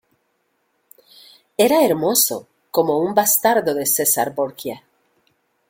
era 1.59 1.83
hermoso 1.85 2.47
como 2.71 2.97
un 2.97 3.13
bastardo 3.13 3.75
de 3.75 3.85
César 3.85 4.33
Borgia. 4.33 4.83